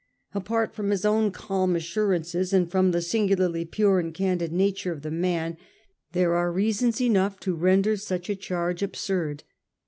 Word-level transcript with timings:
Apart 0.33 0.73
from 0.73 0.89
his 0.89 1.05
own 1.05 1.29
calm 1.29 1.75
assurances, 1.75 2.53
and 2.53 2.71
from 2.71 2.89
the 2.89 3.03
singularly 3.03 3.65
pure 3.65 3.99
and 3.99 4.11
candid 4.15 4.51
nature 4.51 4.91
of 4.91 5.03
the 5.03 5.11
man, 5.11 5.57
there 6.13 6.33
are 6.33 6.51
reasons 6.51 6.99
enough 6.99 7.39
to 7.41 7.53
render 7.53 7.95
such 7.95 8.27
a 8.27 8.35
charge 8.35 8.81
absurd. 8.81 9.43